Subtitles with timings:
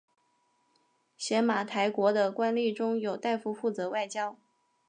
[1.15, 4.35] 邪马台国的官吏中有大夫负责外交。